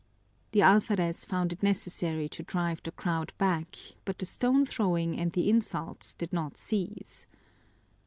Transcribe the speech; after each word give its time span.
The 0.53 0.61
alferez 0.63 1.25
found 1.25 1.53
it 1.53 1.61
necessary 1.61 2.27
to 2.29 2.41
drive 2.41 2.81
the 2.81 2.89
crowd 2.89 3.33
back, 3.37 3.75
but 4.03 4.17
the 4.17 4.25
stone 4.25 4.65
throwing 4.65 5.15
and 5.19 5.31
the 5.31 5.47
insults 5.47 6.15
did 6.15 6.33
not 6.33 6.57
cease. 6.57 7.27